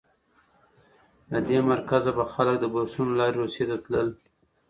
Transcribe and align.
له 1.31 1.39
دې 1.47 1.59
مرکزه 1.71 2.11
به 2.17 2.25
خلک 2.33 2.55
د 2.59 2.65
بورسونو 2.73 3.11
له 3.13 3.17
لارې 3.19 3.39
روسیې 3.41 3.65
ته 3.69 3.77
تلل. 3.83 4.07